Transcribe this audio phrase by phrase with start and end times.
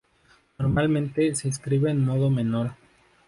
[0.57, 2.71] Normalmente se escribe en modo menor.